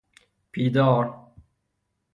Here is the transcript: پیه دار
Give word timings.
پیه 0.51 0.69
دار 0.69 1.15